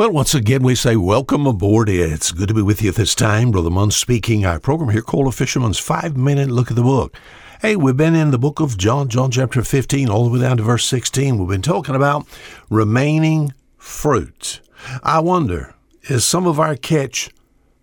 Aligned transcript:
Well, 0.00 0.12
once 0.12 0.34
again, 0.34 0.62
we 0.62 0.76
say 0.76 0.96
welcome 0.96 1.46
aboard. 1.46 1.90
It's 1.90 2.32
good 2.32 2.48
to 2.48 2.54
be 2.54 2.62
with 2.62 2.80
you 2.80 2.90
this 2.90 3.14
time. 3.14 3.50
Brother 3.50 3.68
Munn 3.68 3.90
speaking. 3.90 4.46
Our 4.46 4.58
program 4.58 4.88
here 4.88 5.02
called 5.02 5.26
A 5.26 5.30
Fisherman's 5.30 5.78
Five 5.78 6.16
Minute 6.16 6.48
Look 6.48 6.70
at 6.70 6.76
the 6.76 6.82
Book. 6.82 7.14
Hey, 7.60 7.76
we've 7.76 7.98
been 7.98 8.14
in 8.14 8.30
the 8.30 8.38
book 8.38 8.60
of 8.60 8.78
John, 8.78 9.10
John 9.10 9.30
chapter 9.30 9.62
15, 9.62 10.08
all 10.08 10.24
the 10.24 10.30
way 10.30 10.40
down 10.40 10.56
to 10.56 10.62
verse 10.62 10.86
16. 10.86 11.36
We've 11.36 11.50
been 11.50 11.60
talking 11.60 11.94
about 11.94 12.26
remaining 12.70 13.52
fruit. 13.76 14.62
I 15.02 15.20
wonder, 15.20 15.74
is 16.04 16.26
some 16.26 16.46
of 16.46 16.58
our 16.58 16.76
catch 16.76 17.28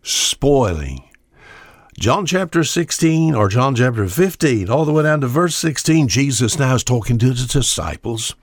spoiling? 0.02 1.08
John 2.00 2.26
chapter 2.26 2.64
16 2.64 3.36
or 3.36 3.48
John 3.48 3.76
chapter 3.76 4.08
15, 4.08 4.72
all 4.72 4.86
the 4.86 4.92
way 4.92 5.04
down 5.04 5.22
to 5.22 5.28
verse 5.28 5.56
16, 5.56 6.08
Jesus 6.08 6.58
now 6.58 6.74
is 6.74 6.84
talking 6.84 7.20
to 7.20 7.32
the 7.32 7.46
disciples. 7.46 8.34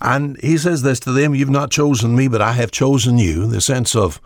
And 0.00 0.40
he 0.40 0.58
says 0.58 0.82
this 0.82 1.00
to 1.00 1.12
them 1.12 1.34
You've 1.34 1.50
not 1.50 1.70
chosen 1.70 2.16
me, 2.16 2.28
but 2.28 2.42
I 2.42 2.52
have 2.52 2.70
chosen 2.70 3.18
you, 3.18 3.46
the 3.46 3.60
sense 3.60 3.94
of 3.94 4.20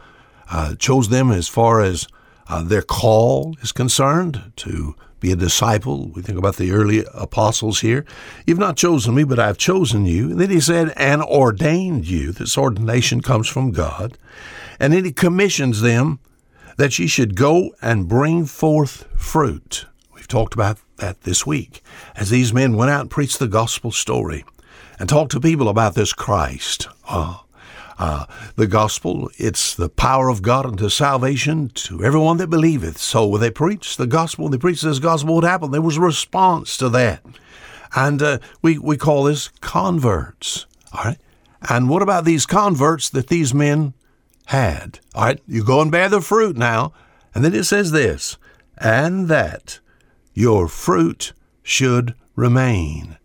uh, 0.50 0.74
chose 0.77 1.09
them 1.09 1.30
as 1.30 1.48
far 1.48 1.80
as 1.80 2.09
uh, 2.48 2.62
their 2.62 2.83
call 2.83 3.55
is 3.62 3.70
concerned 3.70 4.52
to 4.56 4.96
be 5.20 5.30
a 5.30 5.37
disciple. 5.37 6.09
We 6.09 6.23
think 6.23 6.38
about 6.38 6.56
the 6.56 6.73
early 6.73 7.05
apostles 7.15 7.80
here. 7.80 8.05
You've 8.46 8.59
not 8.59 8.77
chosen 8.77 9.15
me, 9.15 9.23
but 9.23 9.38
I've 9.38 9.59
chosen 9.59 10.06
you. 10.06 10.30
And 10.30 10.41
then 10.41 10.51
he 10.51 10.60
said, 10.60 10.93
and 10.96 11.23
ordained 11.23 12.09
you. 12.09 12.32
This 12.32 12.59
ordination 12.59 13.21
comes 13.21 13.46
from 13.46 13.71
God. 13.71 14.18
And 14.80 14.93
then 14.93 15.05
he 15.05 15.12
commissions 15.12 15.82
them 15.82 16.18
that 16.79 16.98
ye 16.98 17.07
should 17.07 17.37
go 17.37 17.74
and 17.82 18.09
bring 18.09 18.46
forth 18.46 19.07
fruit. 19.16 19.87
We've 20.15 20.27
talked 20.27 20.55
about 20.55 20.79
that 20.96 21.21
this 21.23 21.46
week 21.46 21.82
as 22.16 22.30
these 22.30 22.52
men 22.52 22.77
went 22.77 22.91
out 22.91 23.02
and 23.02 23.10
preached 23.10 23.38
the 23.38 23.48
gospel 23.48 23.93
story 23.93 24.45
and 25.00 25.09
talk 25.09 25.30
to 25.30 25.40
people 25.40 25.68
about 25.70 25.95
this 25.95 26.12
Christ. 26.12 26.86
Uh, 27.09 27.38
uh, 27.98 28.27
the 28.56 28.66
gospel, 28.66 29.30
it's 29.38 29.74
the 29.74 29.88
power 29.88 30.28
of 30.28 30.42
God 30.42 30.66
unto 30.66 30.90
salvation 30.90 31.70
to 31.70 32.04
everyone 32.04 32.36
that 32.36 32.48
believeth. 32.48 32.98
So 32.98 33.26
when 33.26 33.40
they 33.40 33.51
preach 33.51 33.96
the 33.96 34.07
gospel, 34.07 34.45
when 34.45 34.52
they 34.52 34.59
preach 34.59 34.82
this 34.82 34.98
gospel, 34.98 35.34
what 35.34 35.45
happened? 35.45 35.73
There 35.73 35.80
was 35.80 35.96
a 35.96 36.02
response 36.02 36.76
to 36.76 36.90
that. 36.90 37.24
And 37.95 38.23
uh, 38.23 38.38
we, 38.60 38.79
we 38.79 38.98
call 38.98 39.24
this 39.24 39.48
converts. 39.60 40.66
All 40.92 41.04
right. 41.04 41.18
And 41.68 41.88
what 41.88 42.02
about 42.02 42.26
these 42.26 42.45
converts 42.45 43.09
that 43.10 43.29
these 43.29 43.54
men 43.54 43.95
had? 44.46 45.01
All 45.14 45.24
right. 45.24 45.40
You 45.46 45.64
go 45.64 45.80
and 45.80 45.90
bear 45.90 46.10
the 46.10 46.20
fruit 46.20 46.57
now. 46.59 46.92
And 47.35 47.42
then 47.42 47.54
it 47.54 47.64
says 47.64 47.92
this, 47.92 48.37
and 48.76 49.29
that 49.29 49.80
your 50.35 50.68
fruit 50.68 51.32
should 51.62 52.14
remain 52.35 53.16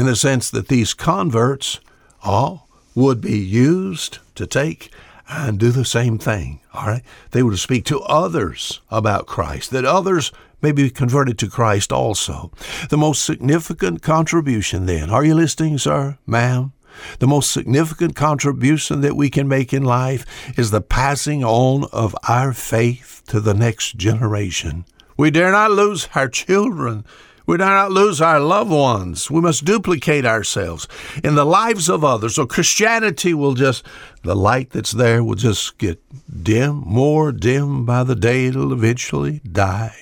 in 0.00 0.06
the 0.06 0.16
sense 0.16 0.48
that 0.48 0.68
these 0.68 0.94
converts 0.94 1.78
all 2.22 2.70
would 2.94 3.20
be 3.20 3.38
used 3.38 4.18
to 4.34 4.46
take 4.46 4.90
and 5.28 5.58
do 5.58 5.70
the 5.70 5.84
same 5.84 6.16
thing. 6.16 6.58
All 6.72 6.86
right? 6.86 7.02
They 7.32 7.42
were 7.42 7.50
to 7.50 7.58
speak 7.58 7.84
to 7.84 8.00
others 8.00 8.80
about 8.90 9.26
Christ, 9.26 9.70
that 9.72 9.84
others 9.84 10.32
may 10.62 10.72
be 10.72 10.88
converted 10.88 11.38
to 11.40 11.50
Christ 11.50 11.92
also. 11.92 12.50
The 12.88 12.96
most 12.96 13.26
significant 13.26 14.00
contribution, 14.00 14.86
then, 14.86 15.10
are 15.10 15.22
you 15.22 15.34
listening, 15.34 15.76
sir, 15.76 16.16
ma'am? 16.26 16.72
The 17.18 17.26
most 17.26 17.50
significant 17.50 18.16
contribution 18.16 19.02
that 19.02 19.16
we 19.16 19.28
can 19.28 19.48
make 19.48 19.74
in 19.74 19.84
life 19.84 20.24
is 20.58 20.70
the 20.70 20.80
passing 20.80 21.44
on 21.44 21.84
of 21.92 22.16
our 22.26 22.54
faith 22.54 23.22
to 23.26 23.38
the 23.38 23.54
next 23.54 23.98
generation. 23.98 24.86
We 25.18 25.30
dare 25.30 25.52
not 25.52 25.72
lose 25.72 26.08
our 26.14 26.28
children 26.28 27.04
we 27.50 27.56
do 27.56 27.64
not 27.64 27.90
lose 27.90 28.20
our 28.20 28.38
loved 28.38 28.70
ones. 28.70 29.28
We 29.28 29.40
must 29.40 29.64
duplicate 29.64 30.24
ourselves 30.24 30.86
in 31.24 31.34
the 31.34 31.44
lives 31.44 31.88
of 31.88 32.04
others. 32.04 32.36
So 32.36 32.46
Christianity 32.46 33.34
will 33.34 33.54
just, 33.54 33.84
the 34.22 34.36
light 34.36 34.70
that's 34.70 34.92
there 34.92 35.24
will 35.24 35.34
just 35.34 35.76
get 35.76 36.00
dim, 36.44 36.76
more 36.86 37.32
dim 37.32 37.84
by 37.84 38.04
the 38.04 38.14
day 38.14 38.46
it'll 38.46 38.72
eventually 38.72 39.40
die. 39.40 39.96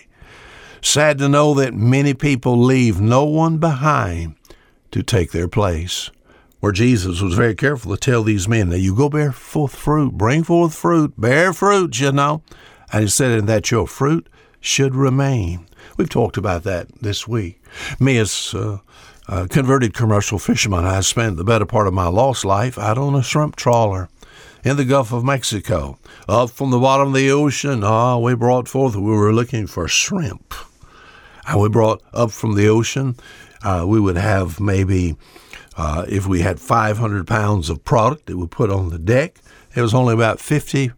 Sad 0.82 1.16
to 1.20 1.28
know 1.30 1.54
that 1.54 1.72
many 1.72 2.12
people 2.12 2.58
leave 2.58 3.00
no 3.00 3.24
one 3.24 3.56
behind 3.56 4.34
to 4.90 5.02
take 5.02 5.32
their 5.32 5.48
place. 5.48 6.10
Where 6.60 6.72
Jesus 6.72 7.22
was 7.22 7.32
very 7.32 7.54
careful 7.54 7.96
to 7.96 7.98
tell 7.98 8.24
these 8.24 8.46
men, 8.46 8.68
that 8.68 8.80
you 8.80 8.94
go 8.94 9.08
bear 9.08 9.32
forth 9.32 9.74
fruit, 9.74 10.12
bring 10.12 10.42
forth 10.44 10.74
fruit, 10.74 11.18
bear 11.18 11.54
fruit, 11.54 11.98
you 11.98 12.12
know. 12.12 12.42
And 12.92 13.04
he 13.04 13.08
said, 13.08 13.38
and 13.38 13.48
that 13.48 13.70
your 13.70 13.86
fruit 13.86 14.28
should 14.68 14.94
remain. 14.94 15.66
We've 15.96 16.08
talked 16.08 16.36
about 16.36 16.62
that 16.64 16.88
this 17.00 17.26
week. 17.26 17.60
Me 17.98 18.18
as 18.18 18.54
a, 18.54 18.82
a 19.26 19.48
converted 19.48 19.94
commercial 19.94 20.38
fisherman, 20.38 20.84
I 20.84 21.00
spent 21.00 21.36
the 21.36 21.44
better 21.44 21.66
part 21.66 21.86
of 21.86 21.94
my 21.94 22.06
lost 22.06 22.44
life 22.44 22.78
out 22.78 22.98
on 22.98 23.14
a 23.14 23.22
shrimp 23.22 23.56
trawler 23.56 24.08
in 24.62 24.76
the 24.76 24.84
Gulf 24.84 25.12
of 25.12 25.24
Mexico. 25.24 25.98
Up 26.28 26.50
from 26.50 26.70
the 26.70 26.78
bottom 26.78 27.08
of 27.08 27.14
the 27.14 27.30
ocean, 27.30 27.82
ah, 27.82 28.18
we 28.18 28.34
brought 28.34 28.68
forth, 28.68 28.94
we 28.94 29.10
were 29.10 29.32
looking 29.32 29.66
for 29.66 29.88
shrimp. 29.88 30.54
And 31.46 31.60
we 31.60 31.70
brought 31.70 32.02
up 32.12 32.30
from 32.30 32.54
the 32.54 32.68
ocean, 32.68 33.16
uh, 33.62 33.84
we 33.88 33.98
would 33.98 34.16
have 34.16 34.60
maybe, 34.60 35.16
uh, 35.78 36.04
if 36.08 36.26
we 36.26 36.42
had 36.42 36.60
500 36.60 37.26
pounds 37.26 37.70
of 37.70 37.84
product 37.84 38.26
that 38.26 38.36
we 38.36 38.46
put 38.46 38.70
on 38.70 38.90
the 38.90 38.98
deck, 38.98 39.40
it 39.74 39.80
was 39.80 39.94
only 39.94 40.12
about 40.12 40.40
50 40.40 40.92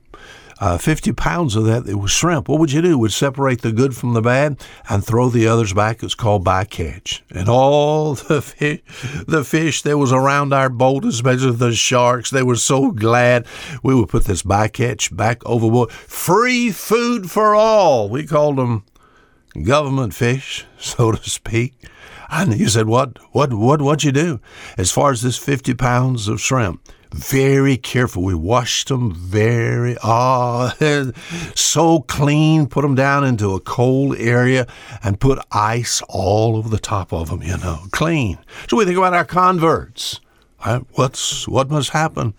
uh, 0.60 0.76
50 0.76 1.12
pounds 1.12 1.56
of 1.56 1.64
that, 1.64 1.88
it 1.88 1.94
was 1.94 2.10
shrimp. 2.10 2.46
What 2.46 2.60
would 2.60 2.70
you 2.70 2.82
do? 2.82 2.98
Would 2.98 3.12
separate 3.12 3.62
the 3.62 3.72
good 3.72 3.96
from 3.96 4.12
the 4.12 4.20
bad 4.20 4.60
and 4.90 5.04
throw 5.04 5.30
the 5.30 5.46
others 5.46 5.72
back. 5.72 6.02
It's 6.02 6.14
called 6.14 6.44
bycatch. 6.44 7.22
And 7.30 7.48
all 7.48 8.14
the 8.28 8.42
fish, 8.42 8.80
the 9.26 9.42
fish 9.42 9.80
that 9.82 9.96
was 9.96 10.12
around 10.12 10.52
our 10.52 10.68
boat, 10.68 11.06
especially 11.06 11.52
the 11.52 11.72
sharks, 11.72 12.28
they 12.28 12.42
were 12.42 12.56
so 12.56 12.90
glad 12.90 13.46
we 13.82 13.94
would 13.94 14.10
put 14.10 14.26
this 14.26 14.42
bycatch 14.42 15.16
back 15.16 15.44
overboard. 15.46 15.90
Free 15.90 16.70
food 16.70 17.30
for 17.30 17.54
all. 17.54 18.10
We 18.10 18.26
called 18.26 18.56
them 18.56 18.84
government 19.62 20.14
fish, 20.14 20.66
so 20.78 21.12
to 21.12 21.30
speak. 21.30 21.74
And 22.30 22.58
you 22.58 22.68
said, 22.68 22.86
what, 22.86 23.18
what, 23.32 23.52
what, 23.52 23.82
what'd 23.82 24.04
you 24.04 24.12
do? 24.12 24.40
As 24.78 24.92
far 24.92 25.10
as 25.10 25.22
this 25.22 25.36
50 25.36 25.74
pounds 25.74 26.28
of 26.28 26.40
shrimp, 26.40 26.80
very 27.12 27.76
careful. 27.76 28.22
We 28.22 28.36
washed 28.36 28.88
them 28.88 29.12
very, 29.12 29.96
ah, 30.02 30.76
oh, 30.80 31.12
so 31.56 32.00
clean. 32.02 32.68
Put 32.68 32.82
them 32.82 32.94
down 32.94 33.24
into 33.24 33.54
a 33.54 33.60
cold 33.60 34.16
area 34.16 34.66
and 35.02 35.18
put 35.18 35.40
ice 35.50 36.02
all 36.08 36.56
over 36.56 36.68
the 36.68 36.78
top 36.78 37.12
of 37.12 37.30
them, 37.30 37.42
you 37.42 37.56
know, 37.56 37.80
clean. 37.90 38.38
So 38.68 38.76
we 38.76 38.84
think 38.84 38.96
about 38.96 39.14
our 39.14 39.24
converts. 39.24 40.20
Right? 40.64 40.82
What's, 40.92 41.48
what 41.48 41.68
must 41.68 41.90
happen? 41.90 42.34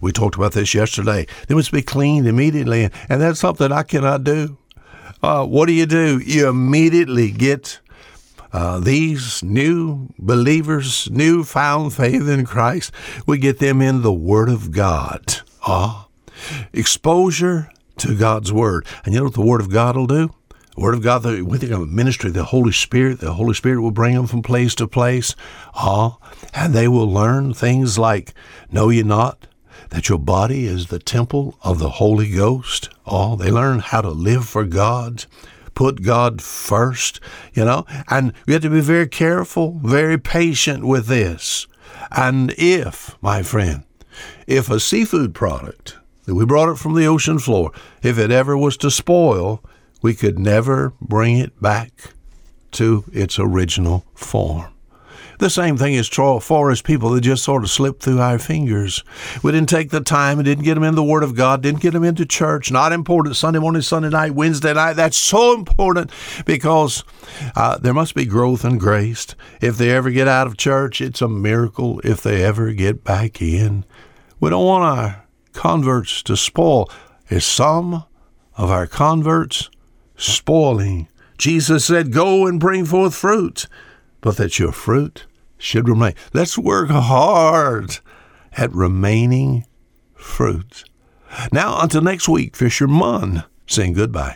We 0.00 0.12
talked 0.12 0.36
about 0.36 0.52
this 0.52 0.74
yesterday. 0.74 1.26
They 1.48 1.54
must 1.54 1.72
be 1.72 1.82
cleaned 1.82 2.26
immediately, 2.26 2.90
and 3.08 3.20
that's 3.20 3.40
something 3.40 3.72
I 3.72 3.82
cannot 3.82 4.24
do. 4.24 4.56
Uh, 5.22 5.44
what 5.46 5.66
do 5.66 5.72
you 5.72 5.86
do? 5.86 6.18
You 6.18 6.48
immediately 6.48 7.30
get 7.30 7.80
uh, 8.54 8.78
these 8.78 9.42
new 9.42 10.08
believers, 10.16 11.10
new 11.10 11.42
found 11.42 11.92
faith 11.92 12.28
in 12.28 12.46
Christ, 12.46 12.92
we 13.26 13.36
get 13.36 13.58
them 13.58 13.82
in 13.82 14.02
the 14.02 14.12
Word 14.12 14.48
of 14.48 14.70
God. 14.70 15.40
Ah, 15.66 16.06
exposure 16.72 17.68
to 17.96 18.16
God's 18.16 18.52
Word. 18.52 18.86
And 19.04 19.12
you 19.12 19.18
know 19.18 19.24
what 19.24 19.34
the 19.34 19.40
Word 19.40 19.60
of 19.60 19.72
God 19.72 19.96
will 19.96 20.06
do? 20.06 20.30
The 20.76 20.80
Word 20.80 20.94
of 20.94 21.02
God, 21.02 21.24
the, 21.24 21.42
we 21.42 21.58
think 21.58 21.72
of 21.72 21.88
ministry, 21.88 22.30
the 22.30 22.44
Holy 22.44 22.70
Spirit. 22.70 23.18
The 23.18 23.32
Holy 23.32 23.54
Spirit 23.54 23.80
will 23.80 23.90
bring 23.90 24.14
them 24.14 24.28
from 24.28 24.42
place 24.42 24.76
to 24.76 24.86
place. 24.86 25.34
Ah, 25.74 26.16
and 26.54 26.72
they 26.72 26.86
will 26.86 27.10
learn 27.10 27.54
things 27.54 27.98
like, 27.98 28.34
know 28.70 28.88
ye 28.88 29.02
not 29.02 29.48
that 29.90 30.08
your 30.08 30.18
body 30.18 30.66
is 30.66 30.86
the 30.86 31.00
temple 31.00 31.58
of 31.62 31.80
the 31.80 31.90
Holy 31.90 32.30
Ghost? 32.30 32.88
Ah, 33.04 33.34
they 33.34 33.50
learn 33.50 33.80
how 33.80 34.00
to 34.00 34.10
live 34.10 34.46
for 34.46 34.62
God 34.62 35.26
put 35.74 36.02
God 36.02 36.40
first, 36.40 37.20
you 37.52 37.64
know, 37.64 37.84
and 38.08 38.32
we 38.46 38.52
have 38.52 38.62
to 38.62 38.70
be 38.70 38.80
very 38.80 39.08
careful, 39.08 39.78
very 39.82 40.18
patient 40.18 40.84
with 40.84 41.06
this. 41.06 41.66
And 42.10 42.54
if, 42.56 43.16
my 43.22 43.42
friend, 43.42 43.84
if 44.46 44.70
a 44.70 44.80
seafood 44.80 45.34
product 45.34 45.96
that 46.24 46.34
we 46.34 46.44
brought 46.44 46.70
it 46.70 46.78
from 46.78 46.94
the 46.94 47.06
ocean 47.06 47.38
floor, 47.38 47.70
if 48.02 48.18
it 48.18 48.30
ever 48.30 48.56
was 48.56 48.76
to 48.78 48.90
spoil, 48.90 49.62
we 50.02 50.14
could 50.14 50.38
never 50.38 50.92
bring 51.00 51.38
it 51.38 51.60
back 51.60 52.12
to 52.72 53.04
its 53.12 53.38
original 53.38 54.04
form. 54.14 54.73
The 55.38 55.50
same 55.50 55.76
thing 55.76 55.94
is 55.94 56.08
true 56.08 56.40
for 56.40 56.70
us 56.70 56.80
people 56.80 57.10
that 57.10 57.22
just 57.22 57.44
sort 57.44 57.64
of 57.64 57.70
slipped 57.70 58.02
through 58.02 58.20
our 58.20 58.38
fingers. 58.38 59.02
We 59.42 59.52
didn't 59.52 59.68
take 59.68 59.90
the 59.90 60.00
time 60.00 60.38
and 60.38 60.44
didn't 60.44 60.64
get 60.64 60.74
them 60.74 60.84
in 60.84 60.94
the 60.94 61.02
Word 61.02 61.22
of 61.22 61.34
God, 61.34 61.62
didn't 61.62 61.80
get 61.80 61.92
them 61.92 62.04
into 62.04 62.24
church. 62.24 62.70
Not 62.70 62.92
important. 62.92 63.36
Sunday 63.36 63.58
morning, 63.58 63.82
Sunday 63.82 64.10
night, 64.10 64.34
Wednesday 64.34 64.72
night. 64.74 64.94
That's 64.94 65.16
so 65.16 65.54
important 65.54 66.10
because 66.46 67.04
uh, 67.56 67.78
there 67.78 67.94
must 67.94 68.14
be 68.14 68.24
growth 68.24 68.64
and 68.64 68.78
grace. 68.78 69.34
If 69.60 69.76
they 69.76 69.90
ever 69.90 70.10
get 70.10 70.28
out 70.28 70.46
of 70.46 70.56
church, 70.56 71.00
it's 71.00 71.22
a 71.22 71.28
miracle 71.28 72.00
if 72.04 72.22
they 72.22 72.44
ever 72.44 72.72
get 72.72 73.04
back 73.04 73.42
in. 73.42 73.84
We 74.40 74.50
don't 74.50 74.64
want 74.64 74.84
our 74.84 75.24
converts 75.52 76.22
to 76.24 76.36
spoil. 76.36 76.90
Is 77.28 77.44
some 77.44 78.04
of 78.56 78.70
our 78.70 78.86
converts 78.86 79.70
spoiling? 80.16 81.08
Jesus 81.38 81.86
said, 81.86 82.12
Go 82.12 82.46
and 82.46 82.60
bring 82.60 82.84
forth 82.84 83.14
fruit 83.14 83.66
but 84.24 84.38
that 84.38 84.58
your 84.58 84.72
fruit 84.72 85.26
should 85.58 85.86
remain. 85.86 86.14
Let's 86.32 86.56
work 86.56 86.88
hard 86.88 87.98
at 88.56 88.72
remaining 88.72 89.66
fruit. 90.14 90.84
Now, 91.52 91.78
until 91.82 92.00
next 92.00 92.26
week, 92.26 92.56
Fisher 92.56 92.86
Fisherman 92.86 93.44
saying 93.66 93.92
goodbye. 93.92 94.32